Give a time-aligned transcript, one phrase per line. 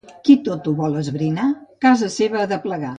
[0.27, 1.47] Qui tot ho vol esbrinar,
[1.89, 2.89] casa seva ha de plegar.